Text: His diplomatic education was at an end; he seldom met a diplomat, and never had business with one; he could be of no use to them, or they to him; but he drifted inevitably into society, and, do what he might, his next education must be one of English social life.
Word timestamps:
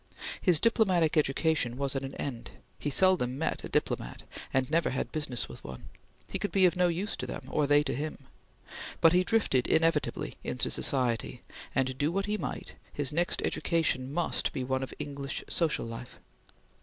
His 0.41 0.59
diplomatic 0.59 1.15
education 1.15 1.77
was 1.77 1.95
at 1.95 2.01
an 2.01 2.15
end; 2.15 2.49
he 2.79 2.89
seldom 2.89 3.37
met 3.37 3.63
a 3.63 3.69
diplomat, 3.69 4.23
and 4.51 4.67
never 4.71 4.89
had 4.89 5.11
business 5.11 5.47
with 5.47 5.63
one; 5.63 5.89
he 6.27 6.39
could 6.39 6.51
be 6.51 6.65
of 6.65 6.75
no 6.75 6.87
use 6.87 7.15
to 7.17 7.27
them, 7.27 7.43
or 7.49 7.67
they 7.67 7.83
to 7.83 7.93
him; 7.93 8.17
but 8.99 9.13
he 9.13 9.23
drifted 9.23 9.67
inevitably 9.67 10.37
into 10.43 10.71
society, 10.71 11.43
and, 11.75 11.99
do 11.99 12.11
what 12.11 12.25
he 12.25 12.35
might, 12.35 12.73
his 12.91 13.13
next 13.13 13.43
education 13.43 14.11
must 14.11 14.51
be 14.53 14.63
one 14.63 14.81
of 14.81 14.91
English 14.97 15.43
social 15.47 15.85
life. 15.85 16.19